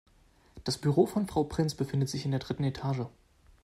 [0.63, 3.05] Das Büro von Frau Prinz befindet sich in der dritten Etage.